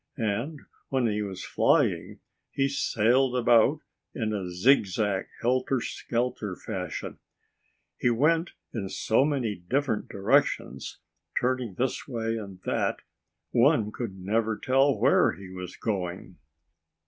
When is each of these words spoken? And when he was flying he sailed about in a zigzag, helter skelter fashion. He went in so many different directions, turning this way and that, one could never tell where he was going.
And 0.17 0.61
when 0.89 1.05
he 1.05 1.21
was 1.21 1.45
flying 1.45 2.21
he 2.49 2.67
sailed 2.67 3.37
about 3.37 3.81
in 4.15 4.33
a 4.33 4.49
zigzag, 4.49 5.27
helter 5.43 5.79
skelter 5.79 6.55
fashion. 6.55 7.19
He 7.99 8.09
went 8.09 8.53
in 8.73 8.89
so 8.89 9.23
many 9.23 9.53
different 9.53 10.09
directions, 10.09 10.97
turning 11.39 11.75
this 11.75 12.07
way 12.07 12.35
and 12.35 12.59
that, 12.63 13.01
one 13.51 13.91
could 13.91 14.17
never 14.19 14.57
tell 14.57 14.97
where 14.97 15.33
he 15.33 15.49
was 15.51 15.77
going. 15.77 16.37